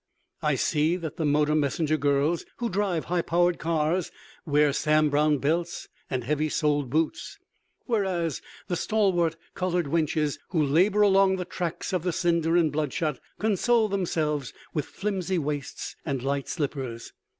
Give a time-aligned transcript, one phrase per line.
[0.41, 4.11] I see that the motor messenger girls who drive high powered cars
[4.47, 7.37] wear Sam Browne belts and heavy soled boots,
[7.85, 13.19] whereas the stalwart colored wenches who labor along the tracks of the Cinder and Bloodshot
[13.37, 17.13] console themselves with flimsy waists and light slippers.